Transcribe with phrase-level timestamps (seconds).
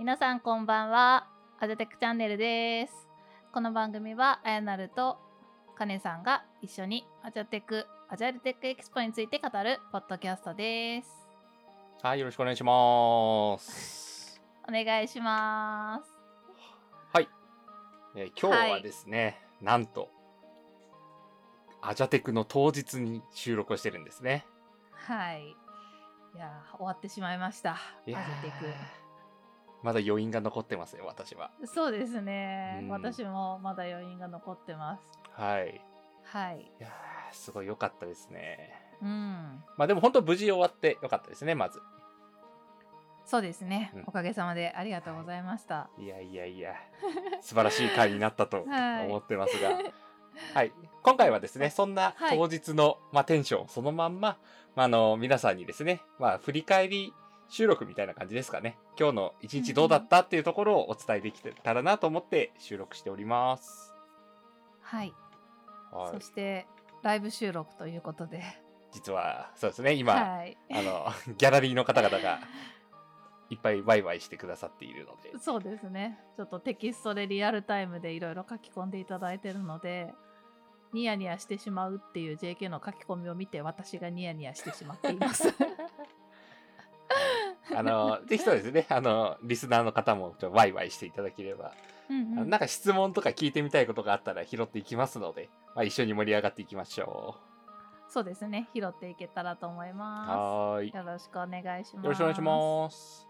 [0.00, 1.26] 皆さんこんばんは。
[1.58, 3.06] アジャテックチャンネルです。
[3.52, 5.18] この番組はあやなると
[5.76, 11.28] かねさんが一緒にアジャテックアジャイルテックエキスポについて語るポッドキャストです。
[12.02, 14.40] はい、よろしくお願いします。
[14.66, 16.10] お願いします。
[17.12, 17.28] はい。
[18.16, 20.08] えー今日はですね、なんと、
[21.82, 24.46] アジャテクの当日に収録をしてるんですね。
[24.92, 25.42] はい。
[25.42, 27.72] いやー終わってしまいました。
[27.72, 27.76] ア
[28.06, 28.99] ジャテッ
[29.82, 31.50] まだ余韻が残ってますよ、私は。
[31.60, 32.88] クそうですね、うん。
[32.88, 35.02] 私もまだ余韻が残ってます。
[35.32, 35.80] はい。
[36.24, 36.60] はい。
[36.60, 38.74] いやーすごい良かったですね。
[39.02, 39.62] うん。
[39.76, 41.80] まあでも本当無事終わって良かったですね、まず。
[43.24, 44.04] そうですね、うん。
[44.06, 46.06] おかげさまでありがとうございました、い。
[46.06, 46.74] やいやいや、
[47.40, 49.06] 素晴らしい回になったと はい。
[49.06, 49.70] 思ってますが、
[50.54, 50.72] はい。
[51.02, 52.36] 今回はですね、そんなはい。
[52.38, 54.36] 当日の、まあ、テンションそのまんま、
[54.74, 57.14] まあ、あの、皆さんにですね、まあ、振り返り
[57.50, 58.78] 収録みたいな感じですかね。
[58.98, 60.20] 今日の一日どうだった？
[60.20, 63.92] っていうところをお伝えできたらなと思って収録しております。
[64.80, 65.12] はい
[65.92, 66.20] はいそ。
[66.20, 66.66] して
[67.02, 68.42] ライブ収録ということで、
[68.92, 71.06] 実は、そうですね、今、はい、あの、
[71.38, 72.40] ギャラリーの方々が
[73.48, 76.18] いっぱいワイワイしてくださっているので、そうですね。
[76.36, 80.12] ちょっとテキストでリアルタイムでいろいろ書き込んでいただいてるので、
[80.92, 85.54] ニヤニヤしてしまうっていう JK の書き込みを見て私がニヤニヤしてしまっています。
[87.76, 91.72] あの、ぜひそうですね、あの、リスナーの方もちょワイワイしていただければ、
[92.08, 97.36] うんうんなんか質問とか聞いてみたいことがあったら拾っていきますので、まあ、一緒に盛り上がっていきましょ
[98.08, 98.68] そうですね。
[98.74, 100.90] 拾っていけたらと思いうまはーい。
[100.90, 100.96] す。
[100.96, 102.04] よろしくお願いします。
[102.04, 103.28] よろしくお願いします。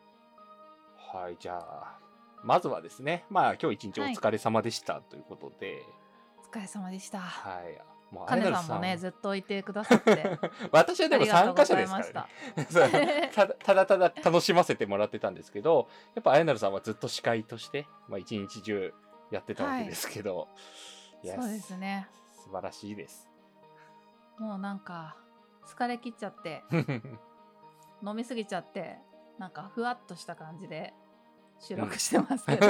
[1.13, 1.99] はい、じゃあ、
[2.43, 5.83] まずはですね、まあ今日一日お疲れ様でしたということで、
[6.39, 7.21] お疲れ様でした。
[7.21, 8.00] はい。
[8.11, 10.39] もうさんもね、ずっといてくださって。
[10.73, 12.05] 私はでも参加者ですから
[12.89, 13.31] たね。
[13.35, 18.93] ただただただ楽しませてもらってたんですけど、やっぱあやなるさんはずっと司会として、まあ一日中
[19.31, 20.49] やってたわけですけど、
[21.23, 22.09] いやそうですね。
[22.33, 23.29] 素晴らしいです。
[24.39, 25.17] もうなんか、
[25.67, 26.65] 疲れ切っちゃって、
[28.03, 28.99] 飲みすぎちゃって
[29.39, 30.95] なんかふわっとした感じで
[31.61, 32.67] 収録してますけど、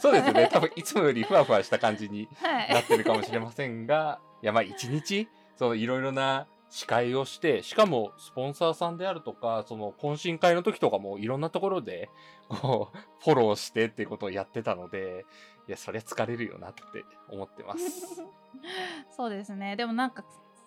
[0.00, 0.48] そうですね。
[0.52, 12.10] 多分いつもよりふわふわした感じにはいなってるかもしれませんが、いやまあ一日、そのいろいろな司会をして、しかもスポンサーさんであるとか、その懇親会の時とかもいろんなところで、
[12.48, 15.24] こう、フォローしてっていうことをやってたので、
[15.68, 16.82] いや、そりゃ疲れるよなって
[17.30, 18.22] 思ってます。
[19.16, 19.76] そうですね。
[19.76, 20.24] でもなんか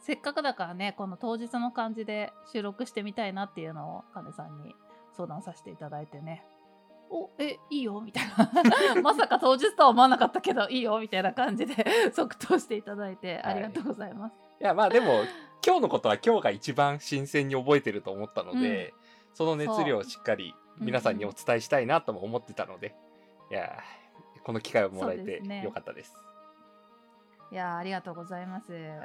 [0.07, 4.73] せっかくだからねこの当日の感じで収録してみたいなっていうのを金さんに
[5.11, 6.45] 相談させていただいてね。
[7.09, 8.27] おえいいよみたい
[8.95, 9.01] な。
[9.01, 15.23] まさか当日とは思わなかったけどいいよみたいな感じで 即答していただいてありがとうございます、いやまあでも、
[15.65, 18.93] 今日のことは今日が一番新鮮に覚えてると思ったので、
[19.33, 22.95] その熱量をしっかり皆さんにお伝えしたいなとも思ってたので、
[23.51, 23.79] いや、
[24.43, 26.15] この機会をもらえてよかったです。
[27.51, 28.71] いやーありがとうございます。
[28.71, 28.81] はい。
[28.81, 28.97] いや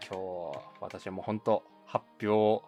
[0.00, 2.64] ー今日私はもう本当発表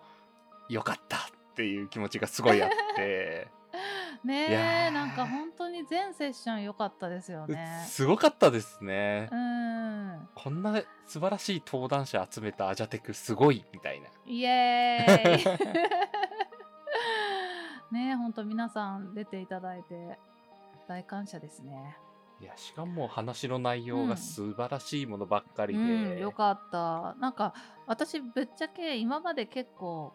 [0.69, 3.47] 良かったっていう気持ちがすごいあって、
[4.25, 4.47] ね
[4.89, 7.85] えなんか本当に全セッション良かったですよね。
[7.87, 9.29] すごかったですね。
[9.31, 10.29] うん。
[10.35, 14.09] こんな素晴らしい登壇者集めたアジャテクすごいみたいな。
[14.27, 15.45] イエーイ。
[17.95, 20.19] ねえ本当皆さん出ていただいて
[20.89, 21.97] 大感謝ですね。
[22.41, 25.85] いやしかも話の内容が素晴らしいものばっかりで、う
[26.17, 27.15] んよかった。
[27.21, 27.55] なんか
[27.87, 30.13] 私ぶっちゃけ今まで結構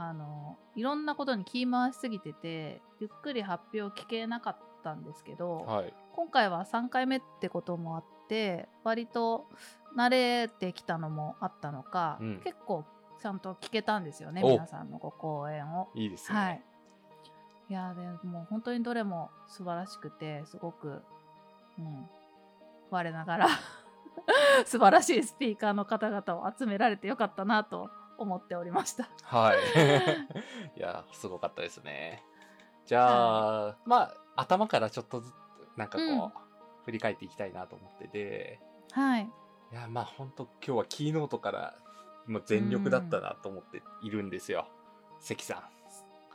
[0.00, 5.92] あのいろんなことに気回しすぎててゆっくり発表聞けなかったんですけど、はい。
[6.12, 9.46] 今回は3回目ってこともあって割と
[9.96, 12.84] 慣れてきたのもあったのか、うん結構
[13.20, 15.88] ちゃんと聞けたんですよねお皆さんのご講演を。
[15.96, 16.38] いいですね。
[16.38, 16.62] はい、
[17.70, 21.02] いやでも本当にどれも素晴らしくてすごく、
[21.78, 22.08] うん、
[22.90, 23.48] 我ながら
[24.64, 29.08] 素晴らしいスピーカーの方々を集められてよかったなと思っておりました。
[29.22, 29.58] はい。
[30.76, 32.22] いや、すごかったですね。
[32.84, 35.34] じゃあ、まあ、頭からちょっとずつ、
[35.76, 36.32] なんかこう、うん
[36.88, 38.60] 振り返っていきたいなと思ってて、
[38.92, 39.30] はい、
[39.72, 41.76] いや、まあ、本当今日はキーノートから、
[42.26, 44.66] もう全力だったなと思っているんですよ。
[45.20, 45.62] 関さん。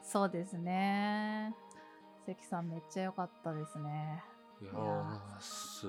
[0.03, 1.55] そうですね。
[2.27, 4.23] 関さんめっちゃ良かったですね。
[4.61, 4.71] いや
[5.39, 5.87] す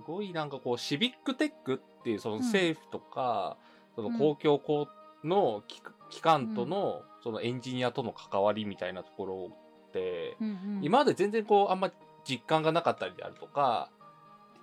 [0.00, 4.88] ごいなんかこうシビックテックっていうそのん政府とか、そうんの公共交
[5.24, 9.50] の機機関とのそのエンジニアとの関わりみたいなところ
[9.88, 10.36] って、
[10.80, 11.90] 今まで全然こうあんま
[12.28, 13.90] 実感がなかったりであるとか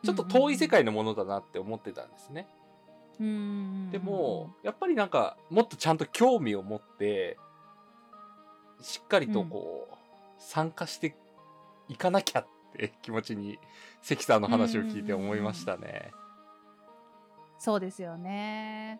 [0.04, 2.48] ちょっと遠い世界のものだなって思ってたんですね。
[3.18, 7.38] でも、やっぱりなんかもっとちゃんと興味を持って
[8.82, 9.96] しっかりとこう、
[10.38, 11.16] 参加して
[11.88, 13.58] いかなきゃって気持ちに
[14.02, 16.12] 関さんの話を聞いて思いましたね。
[17.58, 19.00] そうですよね。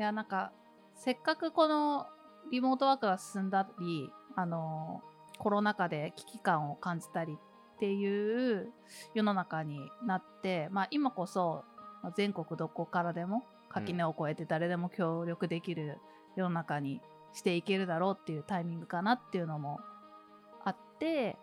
[0.00, 0.50] いやなんか
[0.96, 2.06] せっかくこの
[2.50, 5.02] リモートワークが進んだりあの
[5.38, 8.72] コロナ禍で危機感を感じたりっていう
[9.14, 11.64] 世の中になって、まあ、今こそ
[12.16, 15.98] 全国どこからでも垣根を越えて誰でも協力できる
[16.34, 17.02] 世の中に
[17.34, 19.80] していけるだろうっていうタイミングかなっていうのも
[20.64, 21.36] あって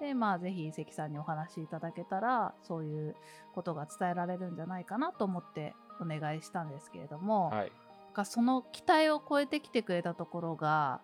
[0.00, 3.16] でまあぜひ関さんにお話しいただけたらそういう
[3.54, 7.72] ことが伝えられるんじゃないかなと思ってお願いしたんですけれども、はい。
[8.12, 11.00] なんかその期待を超えてきてくれたところが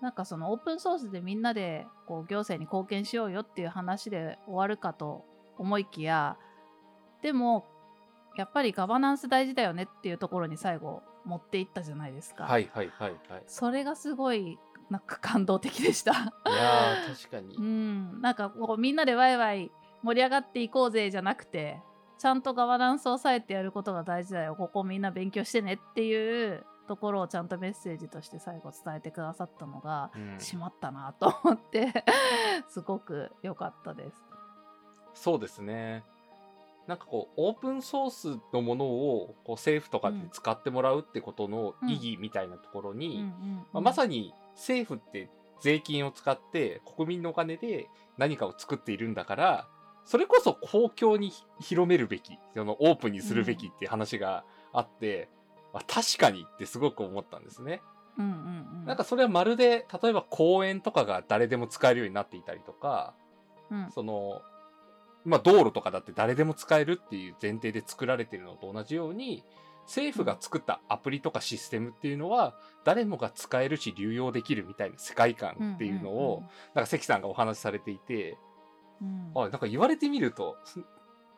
[0.00, 5.24] なんかそのオープンソースでみんなでこう行政に貢献しようよっていう話で終わるかと
[5.58, 6.36] 思いきや
[7.22, 7.64] でも
[8.36, 12.44] やっぱりガバナンス大事だよねっていうところに最後持っていったじゃないですか。
[12.44, 13.42] はいはいはいはい。
[13.48, 14.56] それがすごい
[14.90, 16.12] なんか感動的でした。
[16.12, 17.60] いやー、確かにう。
[17.60, 19.72] ん、なんかこうみんなでワイワイ
[20.02, 21.80] 盛り上がっていこうぜじゃなくて
[22.24, 31.92] ちゃんとガバナンスを抑えてやることが大事だよここみんな勉強してねっていうところをちゃんとメッセージとして最後伝えてくださったのが、うんしまったなと思って
[32.70, 34.22] すごく良かったです。
[35.12, 36.02] そうですね。
[36.86, 43.30] なんかこう、オープンソースのものをこう政府とかで使ってもらうってことの意義みたいなところに、
[43.72, 45.28] まあ、まさに政府って
[45.60, 49.68] 税金を使って国民のお金で何かを作っているんだから、
[50.04, 55.28] それこそ公共に広めるべき、そのオープンにするべきっていう話があって、
[55.72, 57.80] まあ、確かにってすごく思ったんですね。
[58.18, 58.84] うんうんうん。
[58.86, 63.14] なんかそれはまるで、例えば公園とかが誰でも使えるようになっていたりとか、
[63.70, 63.90] うん。
[63.90, 64.42] その、
[65.24, 69.42] まあ道路とかだって誰でも使えるっていう前提で作られてるのと同じように、
[69.86, 72.54] 政府が作ったアプリとかシステムっていうのは、
[72.84, 76.42] 誰もが使えるし流用できるみたいな世界観っていうのを、
[76.74, 78.36] なんか関さんがお話しされていて、
[79.04, 80.80] うんうんあ、なんか言われてみると、そ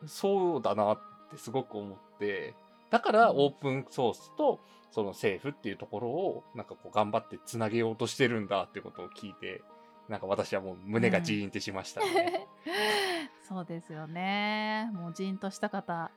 [0.05, 0.99] そうだなっ
[1.31, 2.53] てすごく思って、
[2.89, 4.59] だからうんオープンソースと
[4.91, 9.61] その政府っていうところをなんかこう頑張ってつなげようとしてるんだってことを聞いて、
[10.09, 12.47] なんか私はもう胸がジーンってしましたね。
[13.47, 16.11] そうですよねもうジーンとした方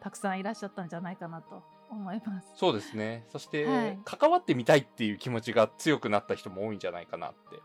[0.00, 2.52] たくさんいらっしゃったんじゃないかなと思います。
[2.56, 3.24] そうですね。
[3.30, 7.60] そして、はい関わってみたいっていう気持ちが強くなった人も多いんじゃないかなって。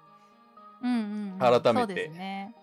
[0.82, 2.56] うんうんうん、改めてそうですね。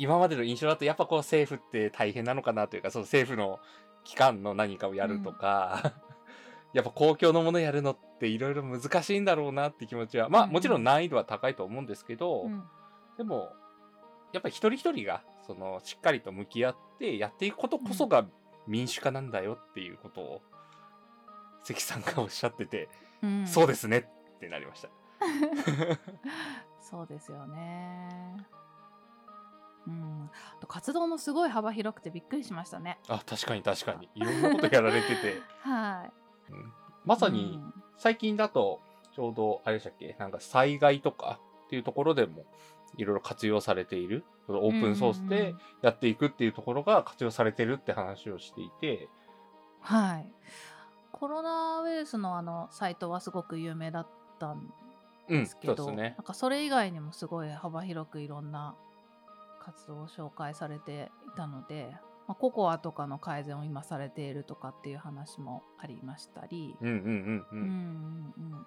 [0.00, 3.60] 今までの印象だとやっぱこう政府って大変なのかなというか、その政府の
[4.02, 5.92] 機関の何かをやるとか、
[6.72, 10.48] やっぱ公共のものやるのっていろいろ難しいんだろうなって気持ちは、まあうん。
[10.48, 12.64] うんもちろん難易度は高いと思うんですけど、うん。
[13.18, 13.52] でも、
[14.32, 18.26] やっぱり一人一人が、その、しっかりと向き合ってやっていくことこそが
[18.66, 20.42] 民主化なんだよっていうことを、
[21.62, 22.88] 関さんがおっしゃってて、
[23.22, 24.88] うん、そうですねってなりました。
[26.80, 28.46] そうですよね。
[29.90, 32.98] うん、活動もすごい幅広くてびっくりしましたね。
[33.08, 34.08] あ、確かに確かに。
[34.14, 36.04] いろんなことやられてて、 は
[36.48, 36.52] い。
[36.52, 36.72] うん
[37.06, 37.58] まさに、
[37.96, 38.80] 最近だと、
[39.14, 42.44] ちょうど、あれでしたっけ、なんか災害とかっていうところでも、
[42.98, 49.08] いろいろ活用されている、オープンソースでやっていくっていうところが活用されてるって話をしていて、
[49.80, 50.30] はい。
[51.12, 54.06] コロナウイルスのあのサイトはすごく有名だっ
[54.38, 54.72] たん
[55.28, 56.24] うん、ですけど、そうですねなん。
[56.24, 58.74] かそれ以外にもすごい幅広くいろんな
[59.70, 61.90] 活動を紹介されていたので、
[62.26, 67.46] まあ、ココアとかの改善を今されているとかっていう話もありましたり、うんうんうんう。
[67.52, 68.66] うんんうんうん。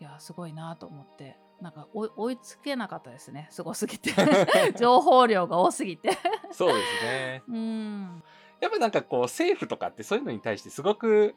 [0.00, 1.38] いやすごいなと思って。
[1.60, 3.48] なんか追い追いつけなかったですね。
[3.50, 4.10] すごすぎて。
[4.78, 6.10] 情報量が多すぎて。
[6.52, 7.42] そうですね。
[7.48, 8.22] うん。
[8.60, 11.34] やっぱなんかこう、政府とかってそういうのに対してすごく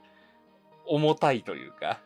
[0.85, 2.01] 重たいというか、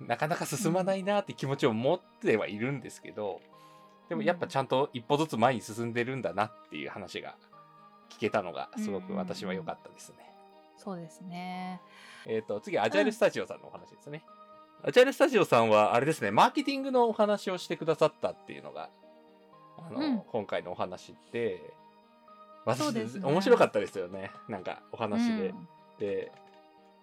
[0.00, 3.40] なかなか進まないなって気持ちを持ってはいるんですけど、
[4.10, 7.36] でもやっぱちゃんと一歩ずつ前に進んでるんだなっていう話が
[8.10, 10.16] 聞けたのがすごく私は良かったですね。
[10.76, 11.80] そうですね
[12.26, 14.24] えっ、と、次、アジャイルスタジオさんのお話ですね。
[14.82, 18.90] アジャイルスタジオさんは、あれですね、マーケティングのお話をしてくださったっていうのが、
[19.78, 21.62] あの、うん今回のお話で
[23.06, 24.32] すね面白かったですよね。
[24.48, 25.48] なんか、お話で。
[25.50, 26.32] うんで、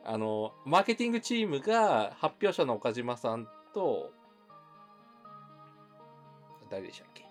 [0.04, 4.12] あの、マーケティングチームが発表者の岡島さんと、
[6.70, 7.26] 誰でしたっけ？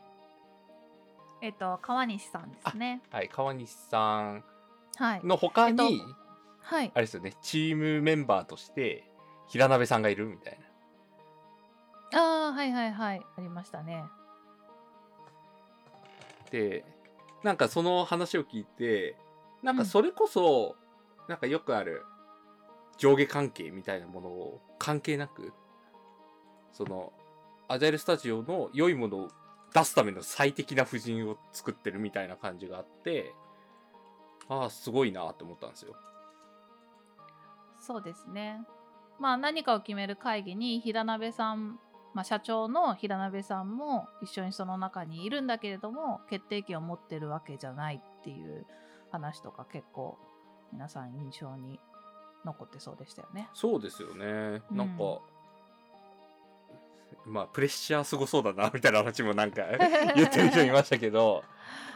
[1.43, 3.02] えっと川西さんですね。
[3.11, 4.45] はい、川西さん。
[4.97, 5.21] はい。
[5.25, 6.00] の他に、えっ
[6.62, 6.90] はい。
[6.95, 9.05] あれですよね、チームメンバーとして、
[9.49, 10.59] 平鍋さんがいるみたい
[12.12, 12.21] な。
[12.21, 13.21] ああはいはいはい。
[13.37, 14.05] ありましたね。
[16.50, 16.85] で、
[17.43, 19.16] なんかその話を聞いて、
[19.62, 20.76] なんかそれこそ、
[21.28, 22.05] なんかよくある
[22.97, 25.52] 上下関係みたいなものを関係なく、
[26.73, 27.12] その、
[27.68, 29.28] アジャイルスタジオの良いものを
[29.75, 33.35] 出すための最適な布陣を作ってるみたいな感じがあって、
[34.49, 35.94] ああ、すごいなって思ったんですよ。
[37.80, 38.61] そうですね。
[39.18, 41.78] まあ何かを決める会議に平鍋さん、
[42.14, 48.66] まあ、社長の平鍋さんも一緒にその中にいるんだけれども決定権を持ってるわけじゃないっていう
[49.11, 50.18] 話とか結構
[50.73, 51.80] 皆さん印象に
[52.44, 53.49] 残ってそうでしたよね。
[53.54, 54.62] そうですよね。
[54.70, 55.20] うんなんか、
[57.25, 59.62] まあ、プレッシャーすごそうだな、みたいな話もなんか
[60.14, 61.44] 言ってる人いましたけど、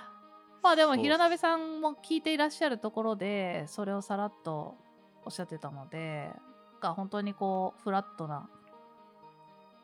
[0.63, 4.77] まあでも平鍋さんも聞いていらっしゃるところでそれをさらっと
[5.25, 6.31] おっしゃってたので
[6.81, 8.49] が本当にこうフラットな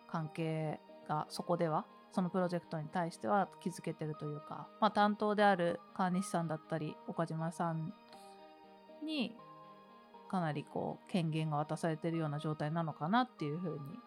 [0.08, 7.92] 関係がそこではそのプロジェクトに対しては築けてるというか、まあ、担当である川西さんだったり岡島さん
[9.02, 9.36] に
[10.28, 13.98] かなりこう権限が渡されてるような状態なのかなっていうふうに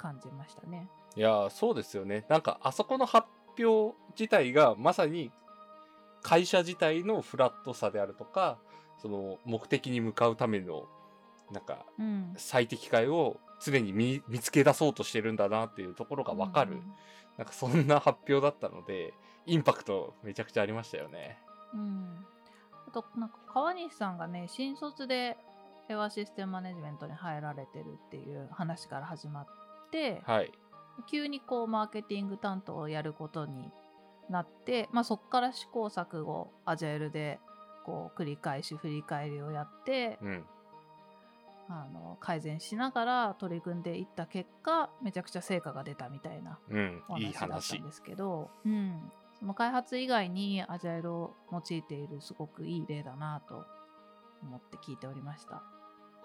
[0.00, 0.88] 感じましたね。
[1.16, 2.24] いやー、そうですよね。
[2.28, 3.28] なんか、あそこの発
[3.58, 5.30] 表自体が、まさに、
[6.22, 8.58] 会社自体のフラットさであるとか、
[9.02, 10.86] その、目的に向かうための、
[11.50, 16.94] なんか、うん、最適解を常に見見つけ出そうとしてるんだなっていうところがわかる、うん
[17.38, 19.14] なんかそんな発表だったので、
[19.46, 21.38] インパクトめちゃくちゃありましたよね。
[21.72, 22.26] うん、
[22.86, 25.38] あとなんか川西さんがね新卒で
[25.88, 29.50] エワシステムマネジメントに入られてるっていう話から始まって、
[30.24, 30.52] はい。
[31.08, 33.70] 急にこうマーケティング担当をやることに
[34.28, 37.40] なって、まあ、そこから試行錯誤アジャイルで
[37.84, 40.44] こう繰り返し振り返りをやって、うん。
[41.72, 47.16] あの改善しながら取り組んでいった結果めちゃくちゃ成果が出たみたいなうんお。
[47.16, 47.84] いい話だった話ん。
[47.84, 49.00] ですけど、うん、
[49.38, 53.64] その開発以外にアジャイルを用いているすごくいい例だなと
[54.42, 55.62] 思って聞いておりました。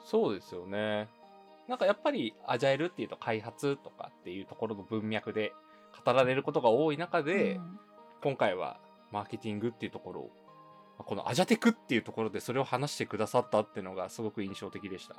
[0.03, 1.09] そうですよね。
[1.67, 5.53] なんかやっぱりアジャイルっていうと開発とかっていうところの文脈で
[6.05, 7.79] 語られることが多い中で、うん
[8.25, 8.79] 今回は
[9.11, 10.23] マーケティングっていうところを、
[10.97, 15.15] まあこのアジャテクっていうところでそれを話してくださったっていうのがすごく印象的でした。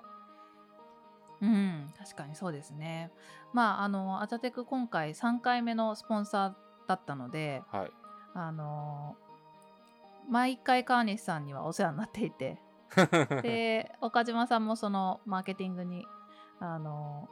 [1.41, 3.13] うん、確かにそうですね。
[3.53, 7.91] まあ、あの、アジャテク今回3回目のスポンサーだったので、はい。
[8.35, 9.17] あの、
[10.29, 12.59] 毎回川西さんにはお世話になっていて、
[13.43, 16.07] で、岡島さんもそのマーケティングに、
[16.61, 17.29] あの、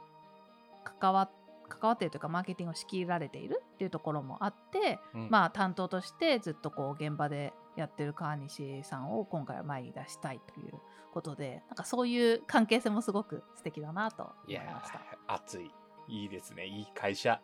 [0.99, 1.29] 関わ
[1.67, 10.73] 関わっているというか、マーケティングを仕切られているっていうところもあって、うんまあ、担当としてずっとこう現場でやってる川西さんを今回は前に出したいという
[11.11, 14.99] ことでなんかそういう関係性もすごく素敵だなと思いました。
[14.99, 15.71] ー、熱い。
[16.07, 16.67] いいですね。
[16.67, 17.41] いい会社。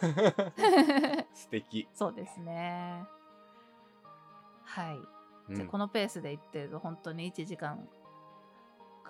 [1.32, 1.88] 素敵。
[1.94, 3.04] そうですね。
[4.64, 4.98] はい。
[5.48, 7.88] うんこのペースでいってると本当に1時間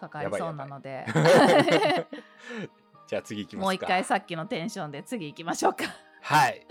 [0.09, 1.07] かかりそうないので
[3.07, 3.67] じゃあ次行きますか。
[3.67, 5.85] もう一回さっきのテンションで次行きましょうか。
[6.23, 6.67] はい。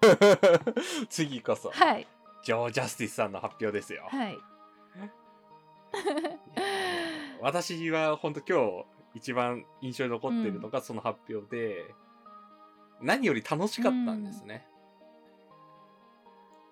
[1.10, 2.06] 次こそ、はい。
[2.42, 4.08] ジョー・ジャスティスさんの発表ですよ。
[4.10, 4.38] はい。
[7.40, 11.94] 私は本当今日一番印象に残ってるのがその発表で、
[13.00, 14.66] 何より楽しかったんですね。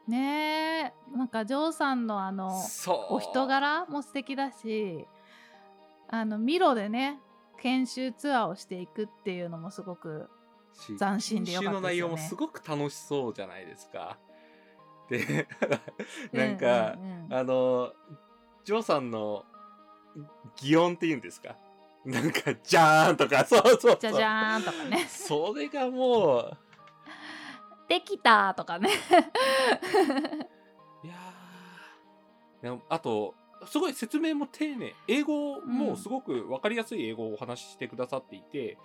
[0.08, 2.62] ねえなんかジョーさんのあの。
[3.10, 5.06] お人柄も素敵だし
[6.08, 7.20] あのミロでね
[7.60, 10.28] 研修ツアーをしていくっていうのもすごく
[10.74, 11.72] し斬新でよかったですよね。
[11.72, 14.18] 研修の内容もすごく楽しそうじゃないですか。
[15.08, 15.46] で、
[16.32, 17.24] なんか、うんうん。
[17.26, 17.92] うんあの、
[18.64, 19.44] ジョーさんの
[20.56, 21.56] 擬音っていうんですか？
[22.04, 23.98] なんか、じゃーんとか、 そうそうそう。
[24.00, 25.06] じゃじゃーんとかね。
[25.08, 26.56] それがもう、
[27.88, 28.90] できたとかね。
[31.02, 31.08] い
[32.66, 33.34] やあと、
[33.64, 34.94] すごい説明も丁寧。
[35.08, 38.78] 英語もすごくわかりやすい英語をお話ししてくださっていて、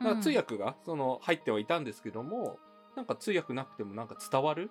[0.00, 0.16] なん。
[0.16, 2.58] か通訳がその入ってはいたんですけども、
[2.96, 4.70] なんか通訳なくてもなんか伝わる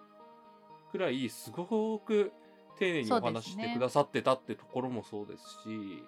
[0.92, 2.32] くらいすごく
[2.78, 6.04] 丁寧にお話ししてくださってたってところもそうですし、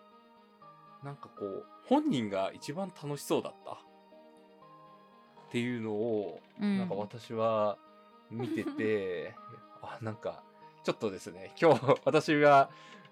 [1.03, 3.71] なんかこう、本人が一番楽しそうだった。
[3.71, 3.75] っ
[5.51, 6.77] ていうのを、うん。
[6.77, 7.77] なんか私は
[8.29, 9.35] 見てて、
[9.81, 10.43] あ、なんか、
[10.83, 12.69] ちょっとですね、今日私は、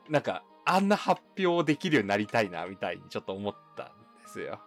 [0.10, 3.88] なんか、あんな発表できるようになりたいな、みたいにちょっと思ったん
[4.24, 4.60] ですよ。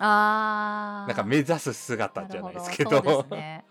[0.00, 2.90] あーなんか目指す姿じゃないですけど。
[2.90, 3.64] なるほそうですね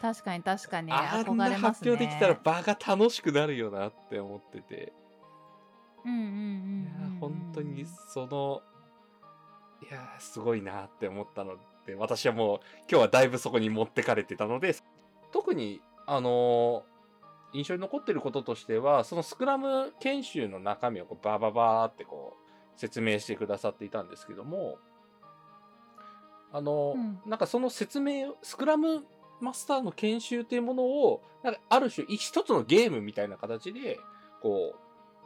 [0.00, 4.92] 確かに確かにあんな憧れますね発表できたら場が楽しくなるよなって思ってて。
[6.06, 8.62] うんうんうんうんうん本当にその、
[9.86, 11.56] いやーすごいなって思ったの
[11.86, 12.60] で、私はもう
[12.90, 14.74] 今日はだいぶそこに持ってかれてたので、
[15.32, 16.89] 特に、あのー
[17.52, 24.78] 印象に残ってることとしては、そのスクラム研修の中身をこうバババーってこう説明してくださっていたんですけども、
[26.52, 27.20] あの、うん。
[27.26, 29.04] なんかその説明をスクラム
[29.40, 33.98] マスターの研修っていうものをなんかある種一つのゲームみたいな形で
[34.42, 34.74] こ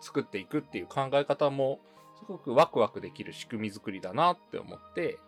[0.01, 1.81] う作っていくっていう考え方も
[2.19, 5.19] すごくワクワクできる仕組み作りだなって思って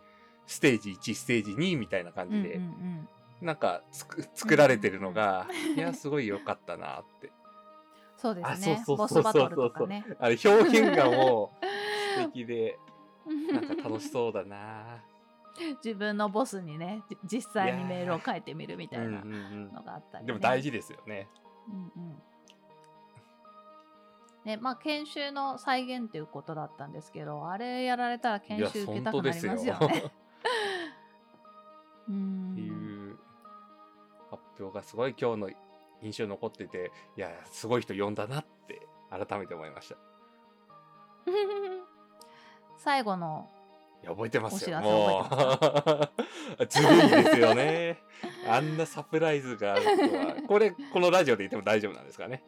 [0.45, 3.09] ステージ1ステージ2みたいな感じで、うんうんうん
[3.41, 7.31] なんかつく作られてるのが、いやすごい良かったなって。
[8.17, 9.33] そうですあねそうボそうそうそう。
[9.33, 10.05] スバトルとかね。
[10.19, 11.65] あれ表現がもう
[12.19, 12.77] 素敵で
[13.51, 15.03] なんか楽しそうだな。
[15.83, 19.25] 自分のボスにねじ実際にメールを書いてみるみたいなうんうんう
[19.69, 19.73] ん。
[19.73, 20.27] のがあったり、ね。
[20.27, 21.27] でも大事ですよね。
[21.67, 22.21] うんうん。
[24.45, 30.03] ねまあ研修の再現ということだったんですけどあれやられたら研修受けたくなりますよね。
[32.09, 32.46] うん
[34.59, 35.49] 表がすごい今日の
[36.01, 39.95] 印象に残ってていやすごい人呼んだなって改めて思いました。
[42.77, 43.49] 最後の
[44.03, 44.79] いや覚えてますよ。
[44.79, 45.25] も
[46.59, 47.97] う ずるいですよね。
[48.47, 52.43] あんなサプライズがあるとはこれこのラジオで言っても大丈夫なんですかね？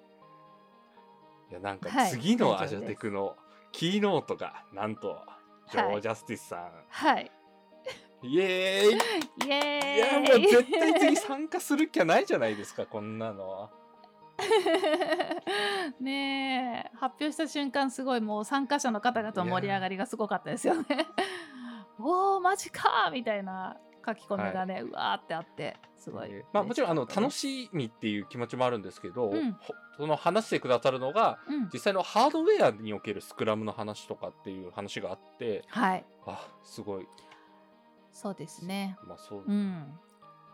[1.49, 3.35] いやなんかはい次のアジャテクの
[3.71, 5.19] キーノートがなんと
[5.71, 7.31] ジョー・ジャスティスさん、はい
[8.21, 9.47] イエーイ。
[9.47, 9.95] イエーイ。
[9.95, 13.49] いやもう絶対次参加する気はないじゃないですかこんなの。
[13.49, 13.69] は。
[15.99, 16.97] ねえ。
[16.97, 20.85] 発表した瞬間すごいもう参加者の方々の盛り上がりがすごかったですよね。
[21.99, 29.51] おーマジかみたいな書き込みがね、うわーってあってすごい、えーまあもちろんあの楽い、しみっていう気持ちもあるんですけど、うん。
[29.53, 36.05] ほその話してくださるのがうん、実際のハードウェアにおけるスクラムの話とかっていう話があってはい。
[36.25, 37.07] あすごい
[38.13, 38.97] そうですね。
[39.07, 39.85] まあそう、うん、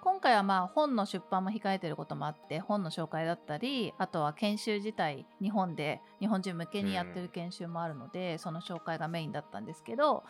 [0.02, 10.24] 今回はまあ本の出版も控えてることもあって本の紹介だったりあとは研修自体日本で日本人向けにやってる研修もあるので、その紹介がメインだったんですけど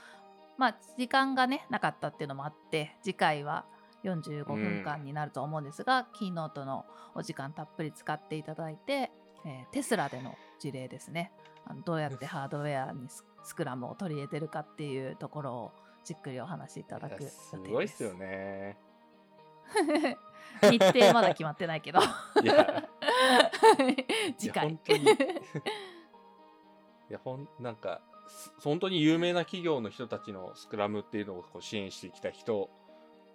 [0.58, 3.66] まあ時間がねなかったっていうのもあって次回は
[4.06, 9.12] 45分間になると思うんですが、キーノートのお時間たっぷり使っていただいて、
[9.46, 11.32] えーテスラでの事例ですね。
[11.66, 15.72] あのどうやってハードウェアにススクラムを取り入れてるかっていうところを
[16.06, 17.50] じっくりお話しいただくす。
[17.50, 18.78] すごいっすよね。
[20.62, 22.00] 日程まだ決まってないけど。
[24.38, 24.70] 次回。
[24.70, 25.04] いや本当に。
[25.04, 25.08] い
[27.10, 32.70] やほんなんかす本当に有名な企業の人たちのスクラムっていうのをこう支援してきた人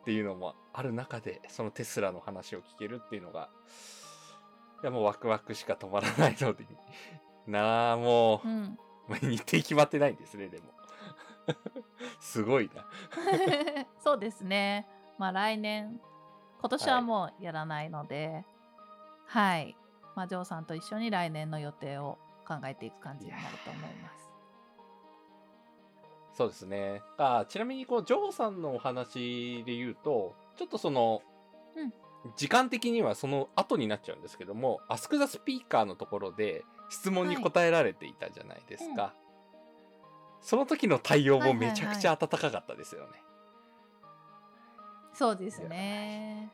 [0.02, 3.50] っていうのもある中でそのテスラの話を聞けるっていうのが
[4.82, 6.64] いやもうワクワクしか止まらないので。
[7.46, 8.78] なあもう、うん、
[9.08, 10.72] まあ日程決まってないんですねでも
[12.20, 12.86] すごいな。
[13.98, 14.86] そうですね。
[15.18, 16.00] まあ来年
[16.60, 18.44] 今年はもうやらないので
[19.26, 19.76] はい、
[20.16, 24.30] まあジョーさんと一緒に来年の予定を考えていく感じになると思います。
[26.32, 27.02] そうですね。
[27.16, 31.22] あちなみにこうジョーさんのお話で言うとちょっとその、
[31.76, 31.92] うん。
[32.36, 39.14] 時間的にはその後になっちゃうんですけども「アスク・ザ・スピーカー」のところで質問に答えられていたじゃないですか。
[40.40, 43.22] その時の対応もめちゃくちゃ温かかったですよね。
[45.12, 46.50] そうですね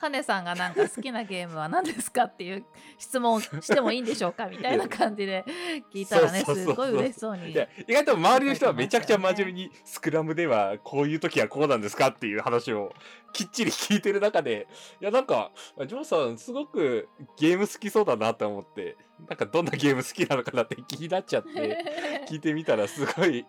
[0.00, 2.64] カネさんがなんか好きなゲームは何ですかっていう
[2.96, 5.44] 質問をしてもいいんでしょうかみたいな感じで
[5.92, 7.50] 聞いたらねすごい嬉しそうに。
[7.50, 7.54] 意
[7.92, 12.94] 外と周りの人はめちゃくちゃ真面目にスクラムではこういう時はこうなんですかっていう話を
[13.34, 14.66] きっちり聞いてる中で
[15.02, 15.52] いやなんか
[15.86, 17.08] ジョーさんすごく
[17.38, 18.96] ゲーム好きそうだなと思って
[19.28, 23.44] なんかどんなゲーム好きなのかなって気になっちゃって 聞いてみたらすごい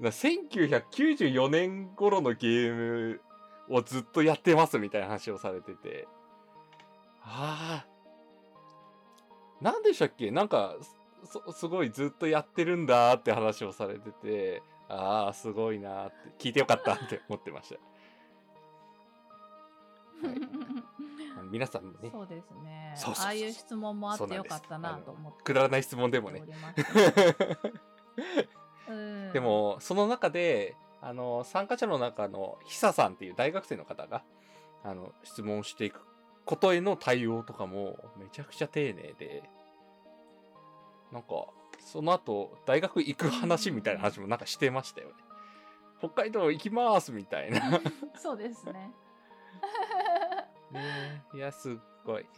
[0.00, 3.20] な1994年頃のゲーム
[3.72, 6.06] をずっとやってますみたいな話をされてて。
[7.22, 7.88] ああ
[9.60, 10.30] なんでしたっけ？
[10.30, 10.74] なんか
[11.24, 14.62] すすごいずっとやってるんだって話をされてて。
[14.88, 16.16] ああすごいなって。
[16.38, 17.76] 聞いてよかったって思ってました。
[20.28, 20.38] はい。
[21.50, 22.10] 皆さんもね。
[22.10, 22.92] そうですね。
[22.96, 23.26] そうそうそう。
[23.26, 26.42] ああいう質問もあってよかったなと思ってくだらない質問でもね。
[29.32, 34.22] でもその中であの参加者の中の久さんっていう大学生の方が
[34.84, 36.00] あの質問していく
[36.44, 39.42] ことへの対応とかもめちゃくちゃ丁寧で
[41.12, 41.46] なんか
[41.80, 45.14] その後大学行く話みたいな話もなんかしてましたよね。
[45.98, 47.80] 北海道行きますみたいな。
[48.16, 48.92] そうですね
[51.34, 52.22] いやすっごい。
[52.22, 52.28] ね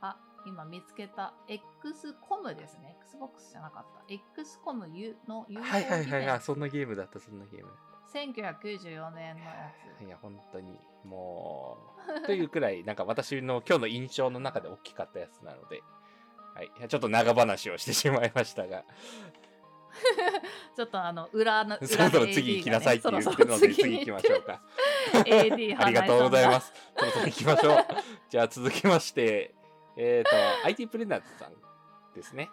[0.00, 7.70] あ今見つけた X コムですね XBOX じゃなかった X コム U の有効はいはいはい期あそんなゲームだったそんなゲーム。
[8.12, 11.78] 限1994年のやついや本当にも
[12.22, 15.82] うというくらいなんか私の今日の印象の中で大きかったやつなので、
[16.54, 18.84] はい、ちょっと長話をしてしまいましたが
[20.76, 24.62] ちょっとあの裏の裏 そろそろの次行きなさいって言ってるので次行きましょうか。
[25.12, 26.72] AD ありがとうございます。
[26.96, 27.86] そろそろ行きましょう。
[28.30, 29.54] じゃあ続きまして、
[29.96, 31.54] えっ、と、IT プレナーズさん
[32.14, 32.50] ですね。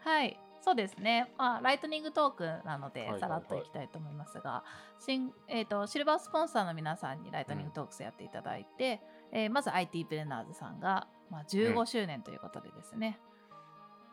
[0.00, 1.32] はい、そうですね。
[1.38, 4.64] まあ、ライトニングトークなので、さらっといきたいと思いますが、
[4.98, 9.00] 新えー、とシルバースポンサーの皆さんにライトニングトークスやっていただいて、
[9.32, 13.18] えーまず IT プレナーズさんが、まあ、15周年ということでですね、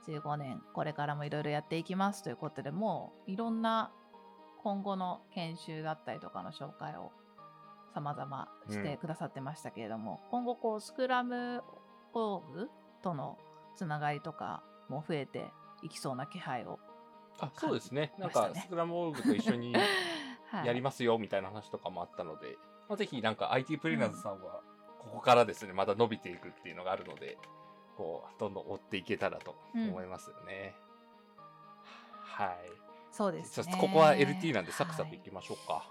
[0.07, 3.91] 15年、これからもいろいろやっていきますということでもう、いろんな
[4.63, 7.11] 今後の研修だったりとかの紹介を
[7.93, 11.61] 様々してくださってましたけれども、今後こうスクラム
[12.13, 12.69] オーグ
[13.01, 13.37] との
[13.75, 15.51] つながりとかも増えて
[15.85, 16.79] いきそうな気配を、
[17.39, 18.13] あ、そうですね。
[18.17, 19.81] なんか、スクラムオーグと一緒には
[20.63, 24.61] いやりますよみたいな話とかもあったので、まあ、ぜひなんか IT プレナーズさんは、
[24.99, 27.37] ここからですね、また伸びていくっていうのがあるので、
[27.97, 30.75] こう、どんどん追っていけたらと思いますよね。
[32.23, 32.57] はい。
[33.11, 33.77] そうですね。
[33.79, 35.89] ここは LT なんでサクサクいきましょうか。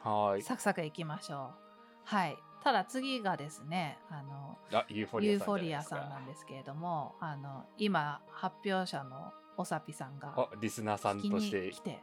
[0.00, 0.42] はーい。
[0.42, 1.64] サクサクいきましょう。
[2.04, 2.36] はい。
[2.64, 12.02] ただ次がですね、あのあ、ユーフォリアさんなんですけれども、あの今発表者のおさぴさんがあ、リスナーさんとして来て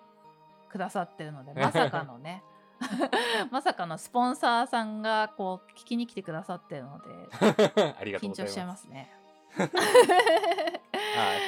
[0.70, 2.44] くださってるので、まさかのね。
[3.52, 7.10] まさかのスポンサーさんがこう聞きに来てくださってるので
[8.00, 8.46] ありがとうございます。
[8.46, 9.12] 緊張しちゃいますね。
[9.58, 9.70] はい、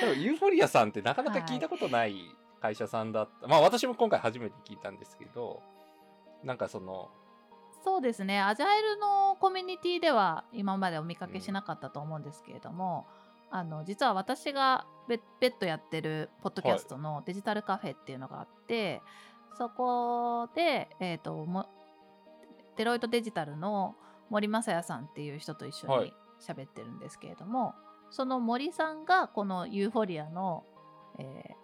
[0.01, 2.15] 多分ユーフォリアさんってなかなか聞いたことない
[2.61, 3.47] 会社さんだった。
[3.47, 5.61] まあ私も今回初めて聞いたんですけど、
[6.43, 7.09] なんかその、
[7.83, 13.07] そうですね、アジャイルのコミュニティでは今までお見かけしなかったと思うんですけれども、
[13.51, 19.01] あの実は私が別別途やってるポッドキャストのデジタルカフェっていうのがあって、
[19.57, 21.67] そこで、えー、とも
[22.77, 23.95] デロイトデジタルの
[24.29, 26.13] 森正也さんっていう人と一緒にはい。
[26.39, 27.73] 喋ってるんですけれども、
[28.11, 30.65] その森さんがこのユーフォリアの、
[31.19, 31.63] えー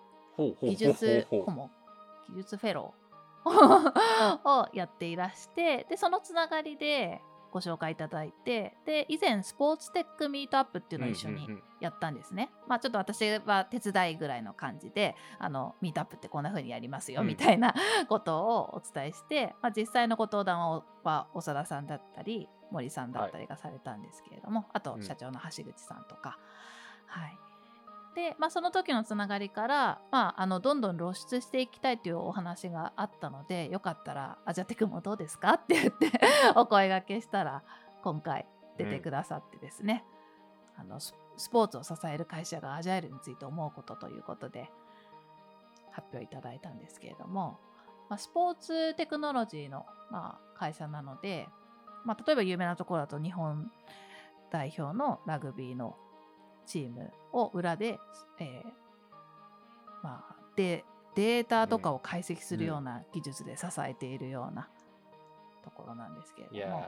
[0.62, 1.70] 技術顧問
[2.30, 3.09] 技術フェロー
[4.44, 7.22] をやっていらしてでそのつながりで
[7.52, 11.48] ご紹介いただいてで以前スポーツテックミートアップっていうのを一緒に
[11.80, 17.28] やったんですね、まあちょっと私は手伝いぐらいの感じであのミートアップってこんな風にやりますようん。
[17.28, 17.74] みたいな
[18.08, 25.00] ことをお伝えして、まあ、実際のご登壇はは長田さんだったり森さんだったりがされたんですけれども、あうん。
[25.00, 26.38] と社長の橋口さんとか、
[27.08, 27.49] はい
[28.16, 36.12] で、まあ、その時のつながりから、まあ、あのどんどん露出していきたいというお話があったのでよかったら「アジャテクもどうですか?」って言って
[36.56, 37.64] お声がけしたら
[38.04, 40.06] 今回出てくださってですね、
[40.78, 44.70] あのススポーツを支える会社がアジャイルについて思うことということで
[45.92, 47.60] 発表いただいたんですけれども、
[48.10, 51.48] まあ、スポーツテクノロジーの、まあ、会社なので、
[52.04, 53.72] まあ、例えば有名なところだと日本
[54.52, 55.96] 代表のラグビーの
[56.70, 58.00] チームを裏で、
[58.40, 58.80] えー
[60.04, 64.70] まあ、でデータとかを解析するような技術で支えているような
[65.64, 66.76] ところなんですけれども。
[66.78, 66.88] は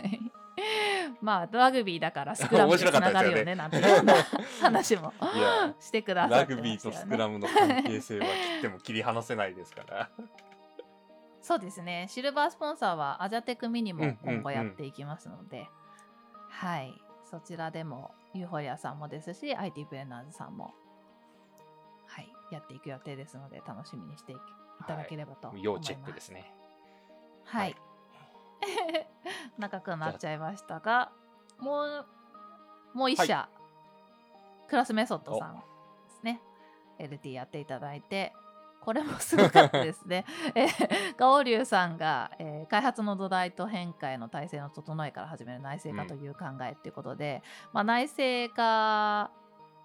[0.00, 0.20] い
[1.20, 4.14] まあラグビーだから スクラムでつながるよねなんていうような
[4.62, 5.12] 話も
[5.78, 10.10] してくださラってまグビーとスクラムの関係性は切っても切り離せないですから。
[11.42, 12.06] そうですね。
[12.08, 15.68] シルバースポンサーはアジャテクミニもうんうんうん今後やっていきますので、
[16.48, 17.00] はい。
[17.30, 20.74] そちらでもユーフォリアさんもですし、IT プレーナーズさんも、
[22.06, 24.36] はい、やっていく予定ですので、楽しみにしてい
[24.86, 25.66] ただければと思います。
[25.66, 26.52] 要チェックですね。
[27.44, 27.76] はい。
[29.58, 31.12] 長くなっちゃいましたが、
[31.58, 32.06] もう、
[32.94, 33.48] もう一社、
[34.68, 35.60] クラスメソッドさんで
[36.10, 36.40] すね。
[36.98, 38.32] LT やっていただいて、
[38.86, 40.24] これもすごかったですね。
[40.54, 49.30] えーガオリュウさんが、えー開発の土台と変化への体制の整えから始める内製化という考えっていうことで、まあ、内製化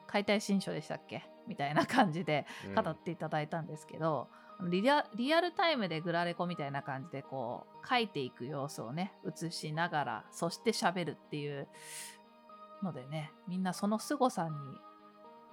[0.08, 1.28] 解体新書でしたっけ？
[1.48, 2.76] みたいな感じでうん。
[2.76, 4.30] 語っていただいたんですけど、
[4.70, 11.68] リアリアルタイムでグラレコみたいな感じでこう書いていく様子をね映しながらそして喋るっていう
[12.84, 14.56] のでねみんなその凄さに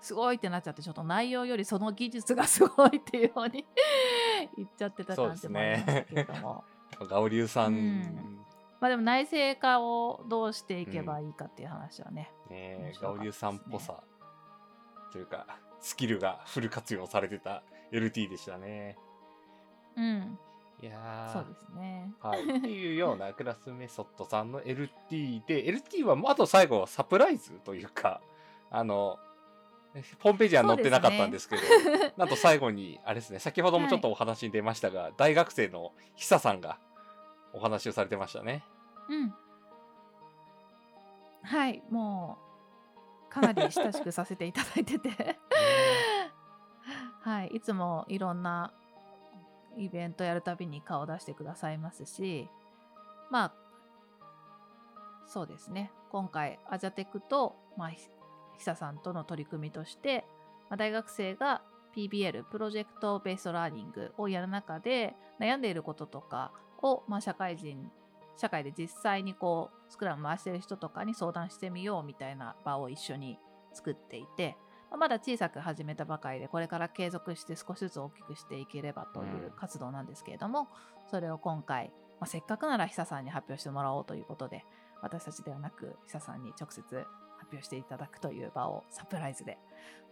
[0.01, 3.65] すごいってなっちゃってちょっと内容よりその技術がすごいっていうように
[4.57, 6.65] 言っちゃってた感じもありましたけれども、
[7.01, 8.45] ガオリュウさん、うん。
[8.81, 13.09] まあでも内製化をどうしていけばいいかっていう話はね、ね面白かったですね。
[13.09, 14.03] ガオリュウさんっぽさ
[15.13, 15.47] というか、
[15.81, 18.97] スキルがフル活用されてた LT でしたね。
[19.97, 20.39] うん。
[20.81, 21.33] いやー。
[21.33, 22.13] そうですね。
[22.21, 28.21] はい、っていうようなクラスメソッドさんの LT で LT はもうあと最後はサプライズというか
[28.71, 29.19] あの
[30.21, 31.63] ホームページには載ってなかったんですけど
[32.17, 36.79] なんと最後にあれですね先ほどもちょっとお話に出ましたが、大学生の久さんが
[37.53, 38.63] お話をされてましたね。
[39.09, 39.35] うん。
[41.43, 42.39] はいも
[43.31, 45.39] うかなり親しくさせていただいてて。
[47.23, 48.73] はいいつもいろんな
[49.77, 52.49] イベントやるたびに顔出してくださいますし
[53.31, 53.53] まあ
[55.27, 55.91] そうですね。
[56.11, 58.09] 今回アジャテクと、まあ、ひ
[58.59, 60.25] 久さんとの取り組みとして、
[60.69, 61.63] まあ、大学生が
[61.97, 67.91] PBL プロジェクトベースラーニングをやる中で悩んでいることとかを、まあ、社会人
[68.37, 73.39] 社会で実際にこうスクラム回してる人とかに相談してみようみたいな場を一緒に
[73.73, 74.57] 作っていて、
[74.91, 80.69] まあまだ小さく始めたばかりでこれから継続して少しずつ大きくしていければという活動なんですけれども、
[81.11, 81.91] それを今回、
[82.21, 84.65] まあ、せっかくなら久さんに発表してもらおうということで
[85.03, 87.07] 私たちではなく久さんに直接
[87.39, 89.59] 発表していただくという場をサプライズで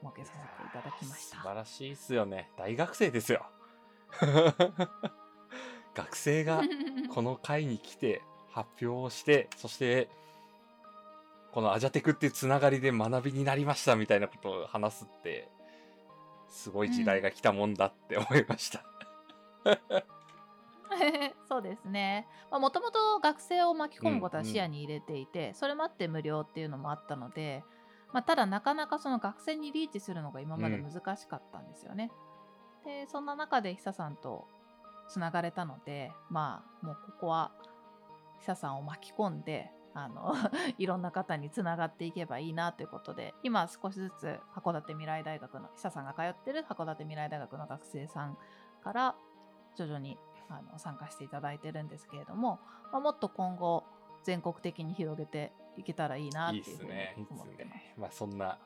[0.02, 2.50] 設けさせていただきました素晴らしいっすよね。
[2.56, 3.46] 大学生ですよ。
[5.94, 6.62] 学生が
[7.12, 10.08] この会に来て発表をして、そして、
[11.52, 15.48] このアジャテクっていうつながりで学びになりましたみたいなことを話すって、
[16.48, 18.84] すごい時代が来たもんだって思いました。
[21.48, 22.26] そうですね。
[22.50, 27.64] もともと学生を巻き込むことは視野に入れていて、それもあって無料っていうのもあったので、
[28.12, 32.10] まあ、ただなかなかその学生にリーチするのが今まで難しかったんですよね。
[32.84, 34.46] でそんな中で久さんと
[35.08, 37.52] つながれたのでまあもうここは
[38.40, 40.34] 久さんを巻き込んであの
[40.78, 48.38] いろんな方につながっていけばいいなということで今少しずつ函館未来大学の久さんが通ってる函館未来大学の学生さん
[48.82, 49.16] から
[49.74, 52.60] 徐々にあの参加していただいてるんですけれども、
[52.92, 53.84] まあ、もっと今後
[54.24, 56.92] 全国的に広げていけたらいいなっていうふうに
[57.30, 57.78] 思ってます。
[57.80, 57.94] すね。
[57.96, 58.58] まあそんな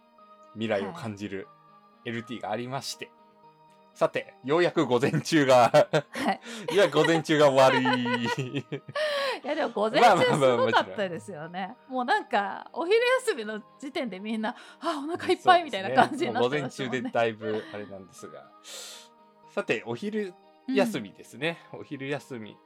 [0.55, 1.49] 未来を感じる
[2.05, 3.11] LT がありまして。
[3.93, 6.41] さて、ようやく午前中が、は
[6.71, 8.63] い、 いや、午前中が終わり。
[8.63, 8.65] い
[9.47, 11.77] やでも午前まあまあ中まあすごかったですよね。
[11.89, 17.03] もうなんかお昼休みの時点でみんなあお腹いっぱいみたいな感じになっそうですねもう午前。
[17.03, 18.51] 中でだいぶあれなんですが。
[19.51, 20.33] さて、お昼
[20.77, 21.59] 休みですね。
[21.73, 22.57] お昼休み。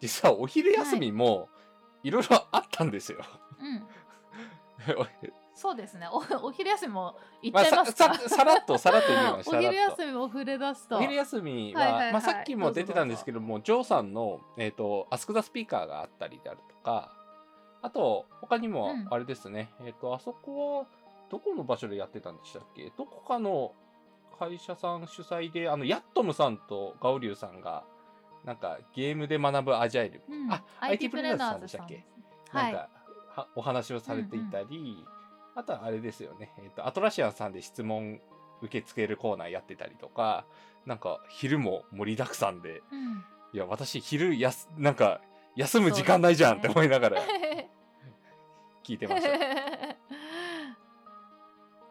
[0.00, 1.48] 実はお昼休みも
[2.02, 2.10] い。
[2.10, 3.18] ろいろあったんですよ。
[3.58, 3.66] うん、
[4.96, 6.06] うんそうですね。
[6.12, 9.58] おお昼休みも行っちゃいまあさますか、ささらっとさらっと言いま した。
[9.58, 10.98] お昼休みも触れ出すと。
[10.98, 12.12] お昼休みは、はいはいはい。
[12.12, 17.10] まあ、さっきも出てたんですけども、ジョーさんの、えー、とアスク・ザ・スピーカーがあったりであるとか、
[17.82, 20.86] あと、他にもうん、あれですね、えっ、と、あそこは、
[21.28, 22.92] どこの場所でやってたんでしたっけ？
[22.96, 23.72] どこかの
[24.38, 27.84] 会社さん主催で、あの、ヤットムさんとガオリュウさんが、
[28.44, 30.52] なんか、ゲームで学ぶアジャイル、うん。
[30.52, 32.04] あ、IT プレナーズさんでしたっけ？
[32.50, 32.72] はい。
[32.72, 32.88] なんか、
[33.34, 35.04] はお話をされていたり、
[35.54, 38.20] あとはあれですよね、えっ、と、アトラシアンさんで質問
[38.62, 40.44] 受け付けるコーナーやってたりとか、
[40.86, 43.24] なんか、昼も盛りだくさんで、うん。
[43.52, 45.20] いや、私、昼やす、なんか、
[45.56, 47.22] 休む時間ないじゃんって思いながら
[48.84, 49.30] 聞いてました。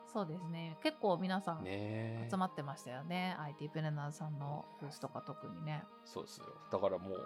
[0.08, 0.78] ねそうですね。
[0.82, 3.36] 結構皆さんえ集まってましたよね。
[3.40, 5.84] IT プレナーズさんのブースとか特にね。
[6.06, 6.46] そうですよ。
[6.72, 7.20] だからもう、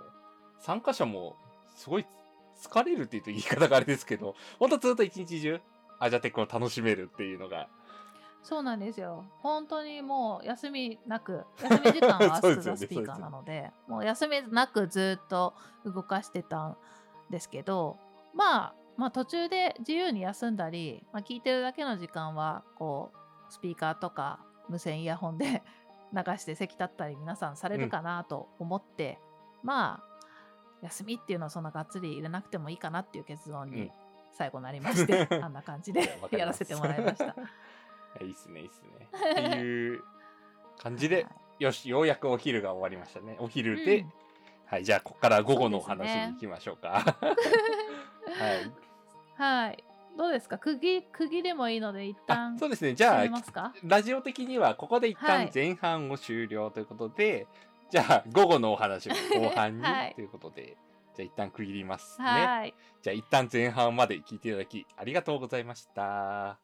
[0.59, 1.35] 参加者も、
[1.75, 2.05] すごい
[2.61, 5.61] 疲れるって言うと言い方があれですけど、ほんとずっと一日中、
[5.99, 7.69] アジャテックを楽しめるっていうのが、
[8.43, 9.25] そうなんですよ。
[9.41, 15.53] 本当にもう休みなく休み時間はアスザ・スピーカーなのでもう休みなくずっと
[15.85, 16.77] 動かしてたん
[17.29, 17.97] ですけど
[18.33, 23.11] まあまあ途中で自由に休んだり、まあ、聞いてるだけの時間はこ
[23.49, 25.63] うスピーカーとか無線イヤホンで
[26.13, 29.17] 流して席立ったり皆さんされるかなと思って、
[29.63, 30.27] まあ
[30.83, 33.91] 休みっていうのはそんながっつり入れなくてもいいかなっていう結論にうん
[34.33, 37.35] 最後なりまして、 あんな感じでいやらせてもらいました。
[38.21, 39.09] いいっすね、いいっすね。
[39.13, 40.03] っていう
[40.77, 43.35] 感じで、はいよし、ようやくお昼が終わりましたね。
[43.39, 44.13] お昼で、うん
[44.65, 46.89] はい、じゃあ、ここから午後のお話に行きましょうか。
[46.91, 47.31] は
[48.55, 48.90] い。
[49.41, 49.83] はい。
[50.17, 50.57] どうですか？
[50.57, 53.25] 区切区切りもいいので一あ旦そうですね、じゃあ
[53.83, 57.47] ラジオ的にはここで一旦はい前半を終了ということで、
[57.89, 60.75] じゃあ午後のお話も後半に はいということで、
[61.15, 62.27] じゃあ一旦区切りますね。
[62.27, 62.73] はい。
[63.01, 66.59] じゃあ一旦前半まで聞いていただきありがとうございました。